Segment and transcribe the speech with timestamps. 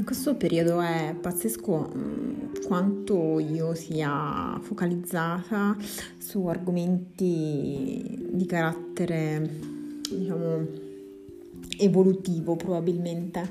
[0.00, 2.32] In questo periodo è pazzesco mm,
[2.66, 5.76] quanto io sia focalizzata
[6.16, 9.46] su argomenti di carattere,
[10.08, 10.66] diciamo,
[11.76, 13.50] evolutivo probabilmente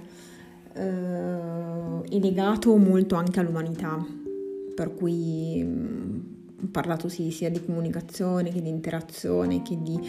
[0.74, 4.04] eh, e legato molto anche all'umanità,
[4.74, 6.20] per cui mm,
[6.64, 10.00] ho parlato sì, sia di comunicazione che di interazione che di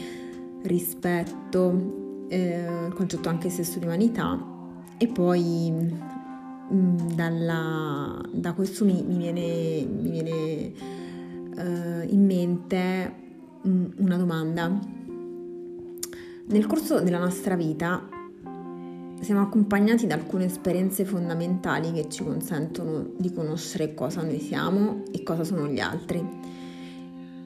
[0.62, 4.56] rispetto, eh, il concetto anche stesso di umanità.
[4.96, 6.18] E poi
[6.72, 10.72] Dalla, da questo mi, mi viene, mi viene
[11.56, 13.14] uh, in mente
[13.62, 14.78] una domanda.
[16.46, 18.08] Nel corso della nostra vita
[19.20, 25.22] siamo accompagnati da alcune esperienze fondamentali che ci consentono di conoscere cosa noi siamo e
[25.22, 26.26] cosa sono gli altri.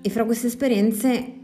[0.00, 1.44] E fra queste esperienze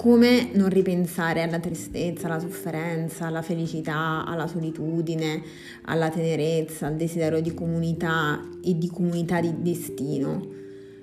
[0.00, 5.42] come non ripensare alla tristezza, alla sofferenza, alla felicità, alla solitudine,
[5.82, 10.48] alla tenerezza, al desiderio di comunità e di comunità di destino,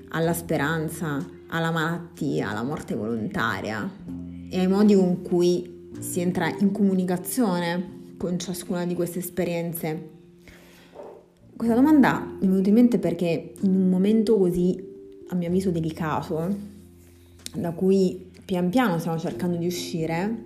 [0.10, 3.88] alla speranza, alla malattia, alla morte volontaria
[4.50, 10.10] e ai modi con cui si entra in comunicazione con ciascuna di queste esperienze.
[11.56, 14.76] Questa domanda mi è venuta in mente perché in un momento così,
[15.28, 16.76] a mio avviso, delicato,
[17.54, 20.46] da cui pian piano stiamo cercando di uscire,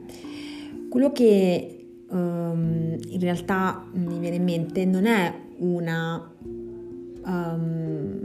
[0.89, 6.33] quello che um, in realtà mi viene in mente non è una,
[7.23, 8.19] um,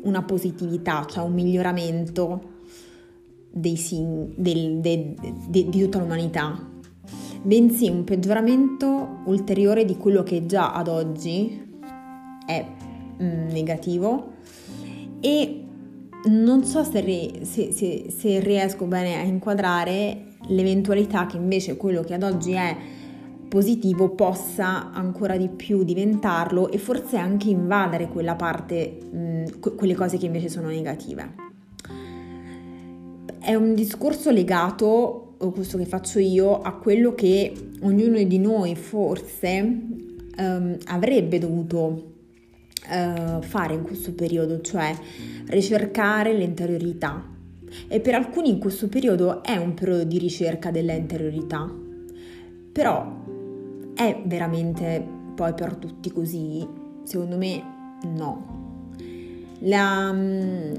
[0.00, 2.52] una positività, cioè un miglioramento
[3.74, 5.14] sin- del, de,
[5.46, 6.66] de, di tutta l'umanità,
[7.42, 11.70] bensì un peggioramento ulteriore di quello che già ad oggi
[12.46, 12.66] è
[13.22, 14.32] mm, negativo
[15.20, 15.66] e
[16.24, 22.14] non so se, se, se, se, riesco bene a inquadrare l'eventualità che invece quello che
[22.14, 22.76] ad oggi è
[23.48, 30.16] positivo possa ancora di più diventarlo e forse anche invadere quella parte, mh, quelle cose
[30.16, 31.34] che invece sono negative.
[33.38, 37.52] È un discorso legato, questo che faccio io, a quello che
[37.82, 39.60] ognuno di noi forse
[40.38, 42.11] um, avrebbe dovuto
[42.88, 44.94] uh, fare in questo periodo, cioè
[45.46, 47.30] ricercare l'interiorità.
[47.88, 51.70] E per alcuni in questo periodo è un periodo di ricerca dell'interiorità,
[52.72, 53.20] però
[53.94, 56.66] è veramente poi per tutti così?
[57.04, 57.62] Secondo me
[58.14, 58.60] no.
[59.60, 60.74] La, mm,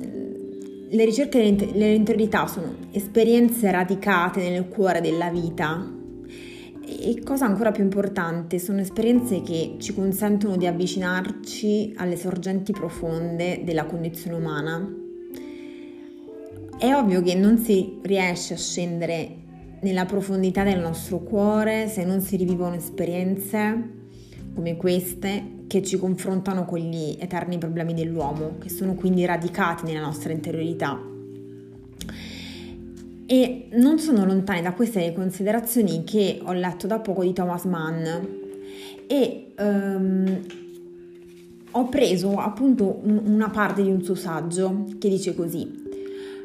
[0.89, 6.01] le ricerche dell'interiorità sono esperienze radicate nel cuore della vita
[6.99, 13.61] e cosa ancora più importante, sono esperienze che ci consentono di avvicinarci alle sorgenti profonde
[13.63, 14.93] della condizione umana.
[16.77, 19.35] È ovvio che non si riesce a scendere
[19.81, 24.01] nella profondità del nostro cuore se non si rivivono esperienze
[24.53, 30.05] come queste che ci confrontano con gli eterni problemi dell'uomo, che sono quindi radicati nella
[30.05, 31.11] nostra interiorità
[33.33, 37.63] e non sono lontane da queste le considerazioni che ho letto da poco di Thomas
[37.63, 38.05] Mann
[39.07, 40.39] e um,
[41.71, 45.81] ho preso appunto un, una parte di un suo saggio che dice così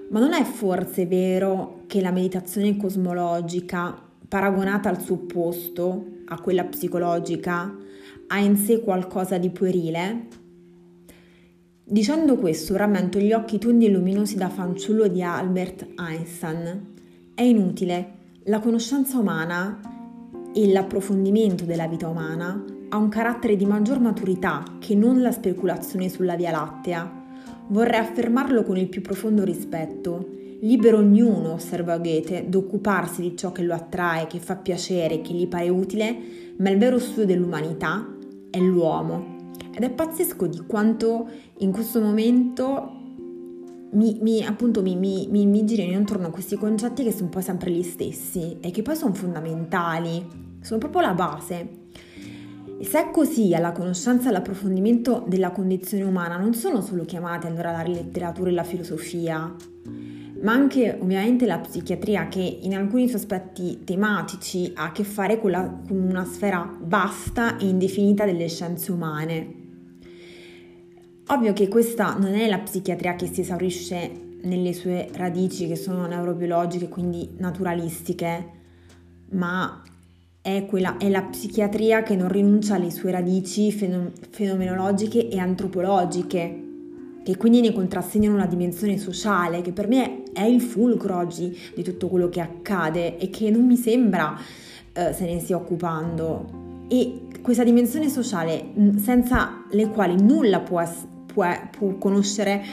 [0.09, 6.65] ma non è forse vero che la meditazione cosmologica paragonata al suo opposto, a quella
[6.65, 7.77] psicologica,
[8.28, 10.27] ha in sé qualcosa di puerile?
[11.91, 16.97] Dicendo questo, rammento gli occhi tondi e luminosi da fanciullo di Albert Einstein.
[17.34, 18.12] È inutile,
[18.44, 19.81] la conoscenza umana
[20.53, 26.10] e l'approfondimento della vita umana ha un carattere di maggior maturità che non la speculazione
[26.10, 27.10] sulla Via Lattea.
[27.69, 30.28] Vorrei affermarlo con il più profondo rispetto.
[30.60, 35.48] Libero ognuno, osserva Goethe, d'occuparsi di ciò che lo attrae, che fa piacere, che gli
[35.48, 36.15] pare utile,
[36.59, 38.15] ma il vero studio dell'umanità
[38.50, 39.37] è l'uomo
[39.75, 42.93] ed è pazzesco di quanto in questo momento
[43.93, 47.83] mi, mi, appunto mi, mi, girino intorno a questi concetti che sono poi sempre gli
[47.83, 50.27] stessi e che poi sono fondamentali,
[50.60, 51.69] sono proprio la base.
[52.81, 57.47] E se è così, alla conoscenza e all'approfondimento della condizione umana non sono solo chiamate
[57.47, 59.53] allora la letteratura e la filosofia,
[60.43, 65.41] ma anche ovviamente la psichiatria che in alcuni suoi aspetti tematici ha a che fare
[65.41, 69.55] con, la, con una sfera vasta e indefinita delle scienze umane.
[71.27, 76.07] Ovvio che questa non è la psichiatria che si esaurisce nelle sue radici che sono
[76.07, 78.51] neurobiologiche, quindi naturalistiche,
[79.31, 79.83] ma
[80.41, 86.67] è, quella, è la psichiatria che non rinuncia alle sue radici fenomenologiche e antropologiche,
[87.28, 91.83] che quindi ne contrassegnano una dimensione sociale, che per me è il fulcro oggi di
[91.83, 94.34] tutto quello che accade e che non mi sembra
[94.95, 96.86] eh, se ne stia occupando.
[96.89, 100.83] E questa dimensione sociale senza le quali nulla può,
[101.27, 102.65] può, può conoscere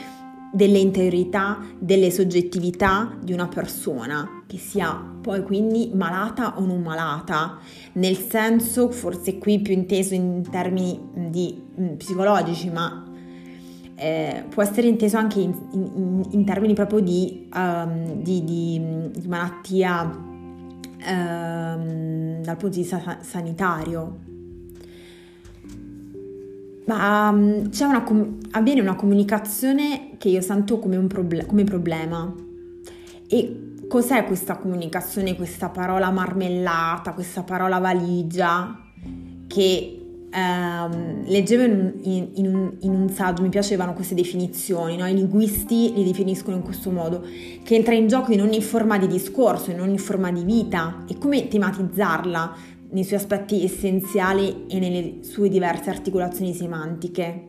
[0.54, 7.58] delle interiorità, delle soggettività di una persona, che sia poi quindi malata o non malata,
[7.92, 10.98] nel senso forse qui più inteso in termini
[11.28, 11.62] di,
[11.98, 13.05] psicologici, ma
[13.96, 19.26] eh, può essere inteso anche in, in, in termini proprio di, um, di, di, di
[19.26, 20.22] malattia um,
[22.42, 24.18] dal punto di vista sanitario.
[26.86, 28.04] Ma um, una
[28.52, 32.32] avviene una comunicazione che io sento come un proble- come problema.
[33.28, 38.78] E cos'è questa comunicazione, questa parola marmellata, questa parola valigia
[39.48, 45.06] che ehm, leggevo in, in, in, un, in, un, saggio, mi piacevano queste definizioni, no?
[45.06, 47.24] i linguisti li definiscono in questo modo,
[47.62, 51.18] che entra in gioco in ogni forma di discorso, in ogni forma di vita e
[51.18, 52.56] come tematizzarla
[52.90, 57.48] nei suoi aspetti essenziali e nelle sue diverse articolazioni semantiche.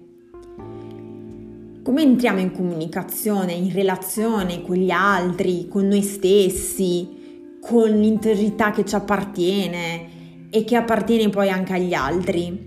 [1.84, 8.84] Come entriamo in comunicazione, in relazione con gli altri, con noi stessi, con l'integrità che
[8.84, 12.67] ci appartiene e che appartiene poi anche agli altri.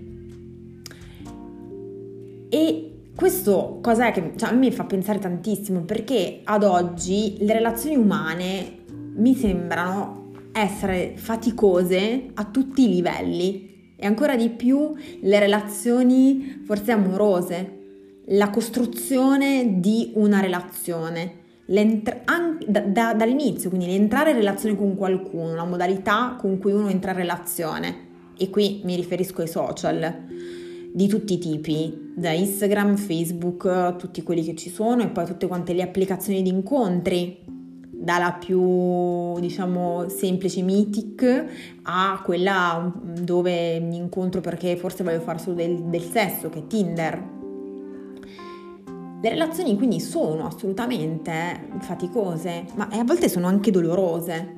[2.53, 7.95] E questo cos'è che cioè, a me fa pensare tantissimo perché ad oggi le relazioni
[7.95, 8.79] umane
[9.15, 16.91] mi sembrano essere faticose a tutti i livelli e ancora di più le relazioni forse
[16.91, 17.77] amorose,
[18.25, 21.39] la costruzione di una relazione.
[22.25, 26.89] An- da, da, dall'inizio, quindi l'entrare in relazione con qualcuno, la modalità con cui uno
[26.89, 30.27] entra in relazione, e qui mi riferisco ai social
[30.93, 35.47] di tutti i tipi, da Instagram, Facebook, tutti quelli che ci sono e poi tutte
[35.47, 37.37] quante le applicazioni di incontri,
[38.01, 41.45] dalla più diciamo semplice Mythic
[41.83, 46.67] a quella dove mi incontro perché forse voglio fare solo del, del sesso, che è
[46.67, 47.39] Tinder.
[49.23, 54.55] Le relazioni quindi sono assolutamente faticose, ma a volte sono anche dolorose.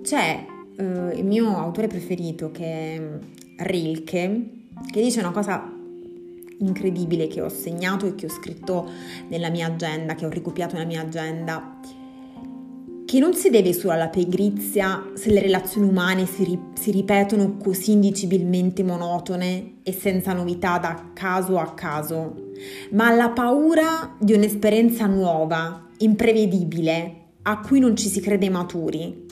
[0.00, 0.84] C'è eh,
[1.16, 3.18] il mio autore preferito che è
[3.58, 4.57] Rilke,
[4.90, 5.72] che dice una cosa
[6.58, 8.88] incredibile che ho segnato e che ho scritto
[9.28, 11.78] nella mia agenda, che ho ricopiato nella mia agenda,
[13.04, 17.56] che non si deve solo alla pigrizia se le relazioni umane si, ri- si ripetono
[17.56, 22.50] così indicibilmente monotone e senza novità da caso a caso,
[22.90, 29.26] ma alla paura di un'esperienza nuova, imprevedibile, a cui non ci si crede maturi.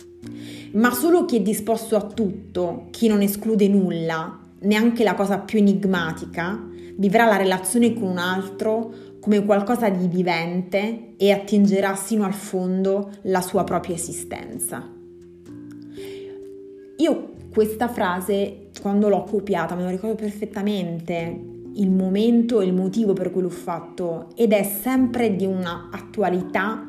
[0.73, 5.59] Ma solo chi è disposto a tutto, chi non esclude nulla, neanche la cosa più
[5.59, 6.59] enigmatica,
[6.97, 13.11] vivrà la relazione con un altro come qualcosa di vivente e attingerà sino al fondo
[13.23, 14.89] la sua propria esistenza.
[16.99, 23.13] Io questa frase, quando l'ho copiata, me lo ricordo perfettamente il momento e il motivo
[23.13, 26.87] per cui l'ho fatto ed è sempre di una attualità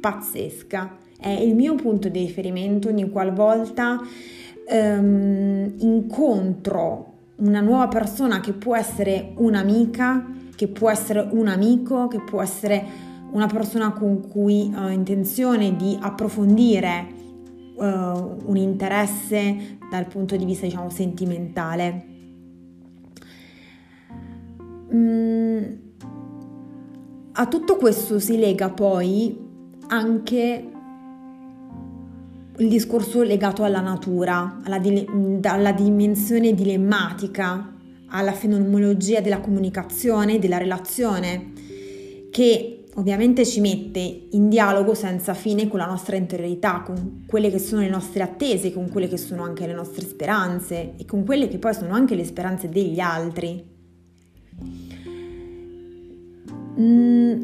[0.00, 0.98] pazzesca.
[1.18, 4.00] È il mio punto di riferimento ogni qualvolta
[4.72, 10.26] ehm, incontro una nuova persona che può essere un'amica,
[10.56, 15.96] che può essere un amico, che può essere una persona con cui ho intenzione di
[16.00, 17.06] approfondire
[17.76, 22.06] uh, un interesse dal punto di vista diciamo sentimentale.
[24.94, 25.62] Mm,
[27.32, 29.50] a tutto questo si lega poi
[29.88, 30.71] anche
[32.58, 34.80] il discorso legato alla natura, alla,
[35.42, 37.74] alla dimensione dilemmatica,
[38.08, 41.52] alla fenomenologia della comunicazione, della relazione,
[42.30, 47.58] che ovviamente ci mette in dialogo senza fine con la nostra interiorità, con quelle che
[47.58, 51.48] sono le nostre attese, con quelle che sono anche le nostre speranze e con quelle
[51.48, 53.70] che poi sono anche le speranze degli altri.
[56.78, 57.42] Mm,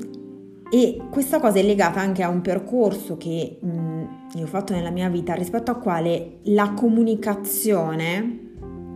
[0.71, 4.91] e questa cosa è legata anche a un percorso che mm, io ho fatto nella
[4.91, 8.51] mia vita rispetto al quale la comunicazione,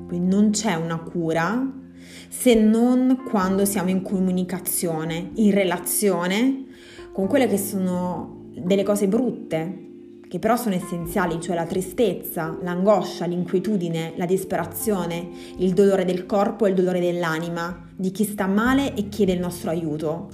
[0.07, 1.81] quindi non c'è una cura
[2.29, 6.67] se non quando siamo in comunicazione, in relazione
[7.13, 9.91] con quelle che sono delle cose brutte,
[10.29, 16.67] che però sono essenziali, cioè la tristezza, l'angoscia, l'inquietudine, la disperazione, il dolore del corpo
[16.67, 20.29] e il dolore dell'anima, di chi sta male e chiede il nostro aiuto.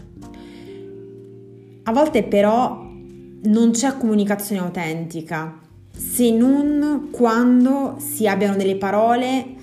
[1.82, 2.87] A volte però
[3.42, 5.58] non c'è comunicazione autentica
[5.90, 9.56] se non quando si abbiano delle parole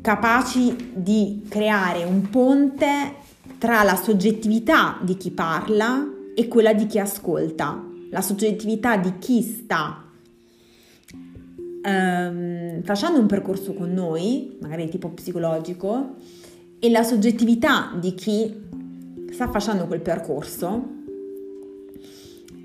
[0.00, 3.14] capaci di creare un ponte
[3.58, 9.42] tra la soggettività di chi parla e quella di chi ascolta, la soggettività di chi
[9.42, 10.04] sta
[11.82, 16.16] ehm, facendo un percorso con noi, magari tipo psicologico,
[16.78, 18.54] e la soggettività di chi
[19.32, 20.96] sta facendo quel percorso,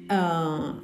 [0.09, 0.81] uh,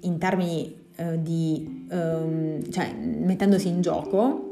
[0.00, 4.50] in termini uh, di, um, cioè mettendosi in gioco,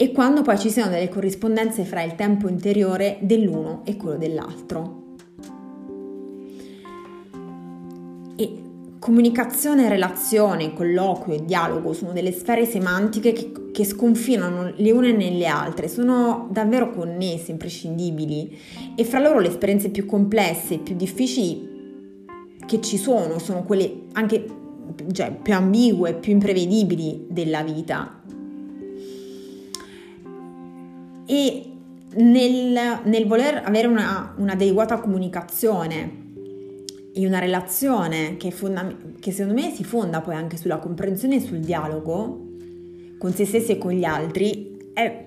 [0.00, 5.02] e quando poi ci siano delle corrispondenze fra il tempo interiore dell'uno e quello dell'altro.
[8.36, 8.62] E
[9.00, 15.46] comunicazione, relazione, colloquio e dialogo sono delle sfere semantiche che, che sconfinano le une nelle
[15.46, 18.56] altre, sono davvero connesse, imprescindibili
[18.94, 21.67] e fra loro le esperienze più complesse e più difficili
[22.68, 24.46] che ci sono sono quelle anche
[25.12, 28.20] cioè, più ambigue, più imprevedibili della vita
[31.24, 31.72] e
[32.16, 36.26] nel, nel voler avere una, un'adeguata comunicazione
[37.14, 41.40] e una relazione che, fonda, che secondo me si fonda poi anche sulla comprensione e
[41.40, 42.46] sul dialogo
[43.18, 45.26] con se stessi e con gli altri è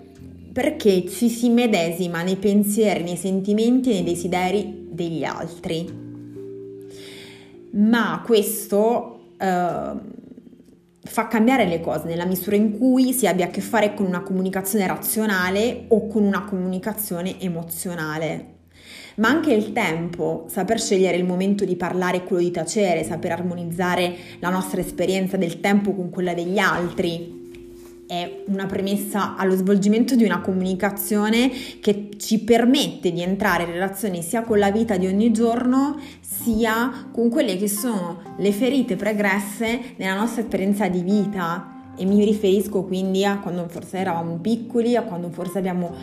[0.53, 6.00] perché ci si medesima nei pensieri, nei sentimenti e nei desideri degli altri.
[7.72, 9.92] Ma questo eh,
[11.04, 14.22] fa cambiare le cose nella misura in cui si abbia a che fare con una
[14.22, 18.60] comunicazione razionale o con una comunicazione emozionale.
[19.16, 23.32] Ma anche il tempo, saper scegliere il momento di parlare e quello di tacere, saper
[23.32, 27.40] armonizzare la nostra esperienza del tempo con quella degli altri,
[28.12, 31.50] è una premessa allo svolgimento di una comunicazione
[31.80, 37.08] che ci permette di entrare in relazione sia con la vita di ogni giorno sia
[37.10, 42.84] con quelle che sono le ferite pregresse nella nostra esperienza di vita e mi riferisco
[42.84, 45.96] quindi a quando forse eravamo piccoli, a quando forse abbiamo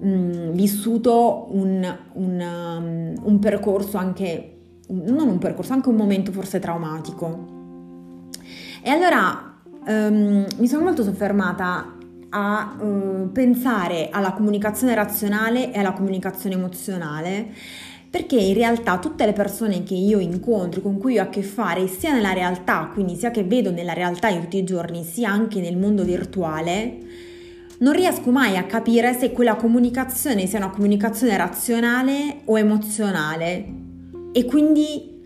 [0.00, 6.32] mh, mm, vissuto un, un, um, un percorso anche, non un percorso, anche un momento
[6.32, 7.58] forse traumatico.
[8.82, 9.49] E allora
[9.90, 11.96] um, mi sono molto soffermata
[12.30, 17.48] a uh, pensare alla comunicazione razionale e alla comunicazione emozionale
[18.10, 21.86] perché in realtà tutte le persone che io incontro, con cui ho a che fare,
[21.86, 25.60] sia nella realtà, quindi sia che vedo nella realtà in tutti i giorni, sia anche
[25.60, 26.98] nel mondo virtuale,
[27.78, 33.64] non riesco mai a capire se quella comunicazione sia una comunicazione razionale o emozionale
[34.32, 35.22] e quindi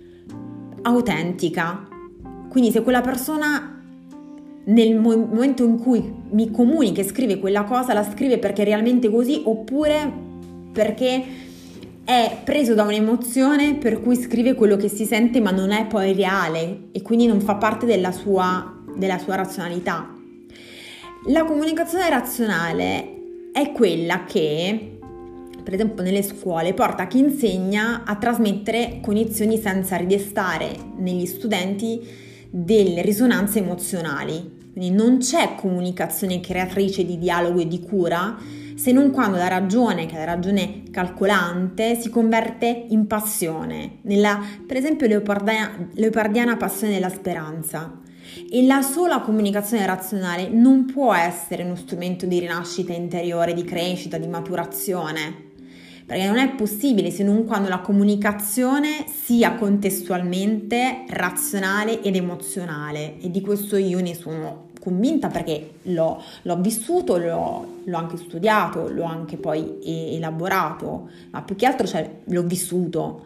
[0.82, 1.88] autentica.
[2.50, 3.73] Quindi se quella persona
[4.64, 9.10] nel momento in cui mi comunica e scrive quella cosa, la scrive perché è realmente
[9.10, 10.22] così oppure
[10.72, 11.24] perché
[12.04, 16.12] è preso da un'emozione per cui scrive quello che si sente ma non è poi
[16.12, 20.12] reale e quindi non fa parte della sua, della sua razionalità.
[21.28, 23.14] La comunicazione razionale
[23.52, 24.98] è quella che,
[25.62, 32.00] per esempio nelle scuole, porta chi insegna a trasmettere cognizioni senza ridestare negli studenti
[32.50, 34.53] delle risonanze emozionali.
[34.74, 38.36] Quindi non c'è comunicazione creatrice di dialogo e di cura
[38.74, 44.40] se non quando la ragione, che è la ragione calcolante, si converte in passione, nella
[44.66, 48.00] per esempio leopardiana, leopardiana passione della speranza.
[48.50, 54.18] E la sola comunicazione razionale non può essere uno strumento di rinascita interiore, di crescita,
[54.18, 55.52] di maturazione
[56.06, 63.30] perché non è possibile se non quando la comunicazione sia contestualmente razionale ed emozionale e
[63.30, 69.04] di questo io ne sono convinta perché l'ho, l'ho vissuto, l'ho, l'ho, anche studiato, l'ho
[69.04, 69.78] anche poi
[70.14, 73.24] elaborato, ma più che altro cioè, l'ho vissuto.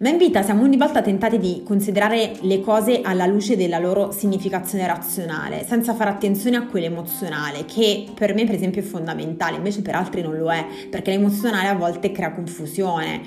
[0.00, 4.12] Ma in vita siamo ogni volta tentati di considerare le cose alla luce della loro
[4.12, 9.56] significazione razionale, senza fare attenzione a quella emozionale, che per me per esempio è fondamentale,
[9.56, 13.20] invece per altri non lo è, perché l'emozionale a volte crea confusione,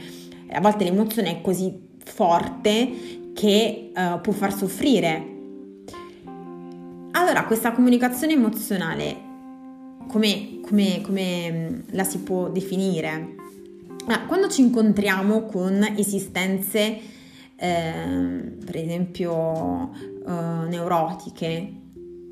[0.50, 2.90] a volte l'emozione è così forte
[3.36, 5.28] che uh, può far soffrire.
[7.12, 9.16] Allora, questa comunicazione emozionale,
[10.08, 13.43] come, come, come mm, la si può definire?
[14.08, 17.00] Ah, quando ci incontriamo con esistenze,
[17.56, 19.92] eh, per esempio,
[20.28, 21.74] eh, neurotiche,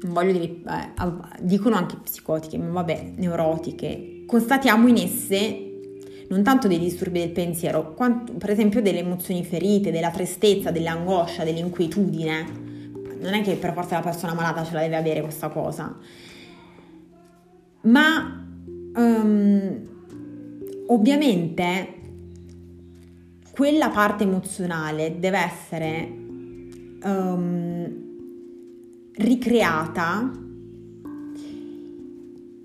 [0.01, 5.67] non voglio dire, eh, dicono anche psicotiche, ma vabbè, neurotiche, constatiamo in esse
[6.27, 11.43] non tanto dei disturbi del pensiero, quanto per esempio delle emozioni ferite, della tristezza, dell'angoscia,
[11.43, 12.69] dell'inquietudine.
[13.19, 15.95] Non è che per forza la persona malata ce la deve avere questa cosa,
[17.81, 18.45] ma
[18.95, 19.89] um,
[20.91, 21.99] Ovviamente
[23.53, 26.13] quella parte emozionale deve essere
[27.03, 27.93] um,
[29.15, 30.31] ricreata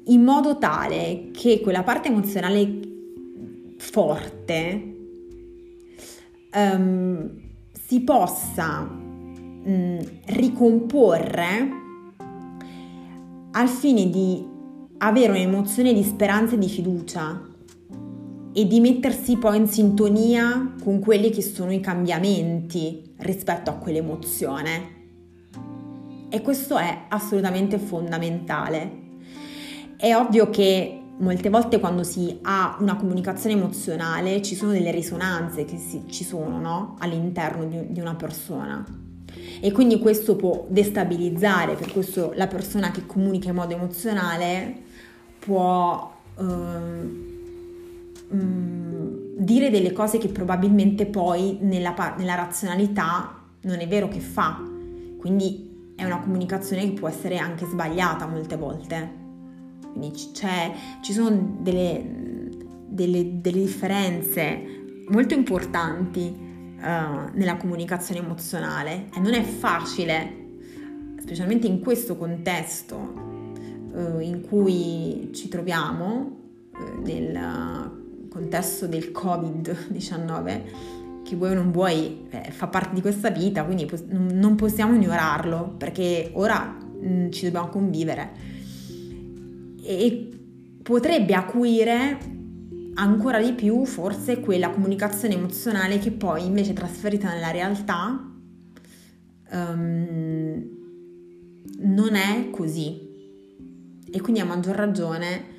[0.09, 2.81] in modo tale che quella parte emozionale
[3.77, 4.97] forte
[6.53, 7.31] um,
[7.71, 11.69] si possa um, ricomporre
[13.53, 14.45] al fine di
[14.99, 17.55] avere un'emozione di speranza e di fiducia
[18.59, 24.95] e di mettersi poi in sintonia con quelli che sono i cambiamenti rispetto a quell'emozione.
[26.31, 29.05] E questo è assolutamente fondamentale.
[29.99, 35.67] È ovvio che molte volte quando si ha una comunicazione emozionale ci sono delle risonanze
[35.67, 36.97] che si, ci sono no?
[37.01, 38.83] all'interno di, di, una persona
[39.61, 44.83] e quindi questo può destabilizzare, per questo la persona che comunica in modo emozionale
[45.39, 47.36] può eh,
[48.29, 54.63] mh, dire delle cose che probabilmente poi nella, nella razionalità non è vero che fa,
[55.19, 59.25] quindi è una comunicazione che può essere anche sbagliata molte volte.
[59.93, 62.05] Quindi ci sono delle,
[62.87, 70.45] delle, delle, differenze molto importanti uh, nella comunicazione emozionale e non è facile,
[71.19, 72.97] specialmente in questo contesto
[73.93, 76.37] uh, in cui ci troviamo,
[76.73, 78.05] uh, nel
[78.37, 80.61] contesto del Covid-19,
[81.25, 84.95] che vuoi o non vuoi eh, fa parte di questa vita, quindi pos- non possiamo
[84.95, 88.31] ignorarlo perché ora mh, mm, ci dobbiamo convivere.
[89.83, 90.31] E
[90.83, 92.19] potrebbe acuire
[92.95, 98.33] ancora di più forse quella comunicazione emozionale che poi invece trasferita nella realtà
[99.51, 100.63] um,
[101.79, 103.05] non è così.
[104.11, 105.55] E quindi a maggior ragione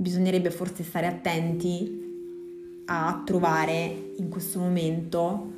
[0.00, 2.08] bisognerebbe forse stare attenti
[2.86, 5.52] a trovare in questo momento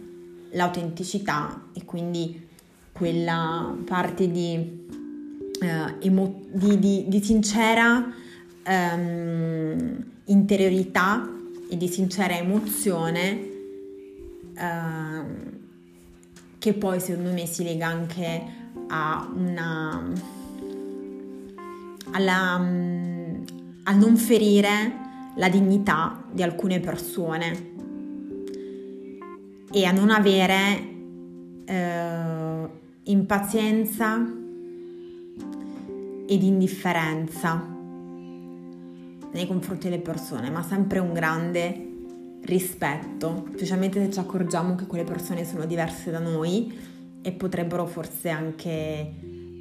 [0.50, 2.48] l'autenticità e quindi
[2.90, 4.80] quella parte di
[5.60, 8.12] eh, emo- di, di, di, sincera
[8.66, 11.30] um, interiorità
[11.68, 13.48] e di sincera emozione
[14.56, 15.60] uh,
[16.58, 18.42] che poi secondo me si lega anche
[18.88, 20.12] a una
[22.10, 23.11] alla, um,
[23.84, 25.00] a non ferire
[25.36, 27.70] la dignità di alcune persone
[29.72, 30.90] e a non avere
[31.66, 32.68] uh,
[33.04, 34.40] impazienza
[36.26, 37.70] e di indifferenza
[39.32, 41.88] nei confronti delle persone, ma sempre un grande
[42.42, 46.72] rispetto, specialmente se ci accorgiamo che quelle persone sono diverse da noi
[47.22, 49.14] e potrebbero forse anche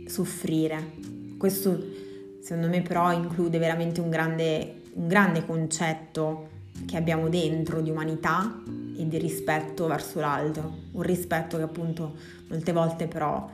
[0.08, 0.94] soffrire.
[1.38, 2.10] Questo
[2.42, 6.50] secondo me però include veramente un grande, un grande concetto
[6.86, 8.62] che abbiamo dentro di umanità
[8.98, 12.16] e di rispetto verso l'altro, un rispetto che appunto
[12.50, 13.50] molte volte però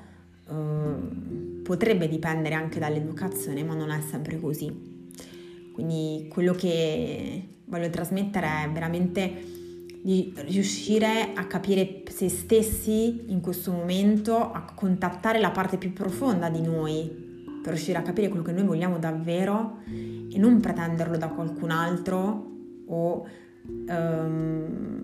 [0.49, 4.95] eh, potrebbe dipendere anche dall'educazione, ma non è sempre così.
[5.73, 9.55] Quindi quello che voglio trasmettere è veramente
[10.01, 16.49] di riuscire a capire se stessi in questo momento, a contattare la parte più profonda
[16.49, 17.26] di noi,
[17.67, 22.45] per riuscire a capire quello che noi vogliamo davvero e non pretenderlo da qualcun altro
[22.87, 23.27] o
[23.89, 25.03] um,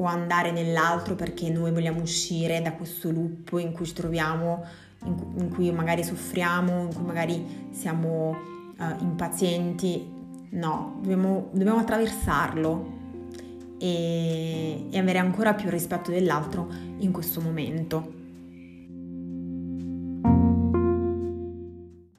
[0.00, 4.64] o andare nell'altro perché noi vogliamo uscire da questo loop in cui ci troviamo,
[5.04, 8.30] in, in cui magari soffriamo, in cui magari siamo
[8.76, 10.16] uh, impazienti.
[10.50, 12.96] No, dobbiamo, dobbiamo attraversarlo
[13.78, 18.17] e, e avere ancora più rispetto dell'altro in questo momento.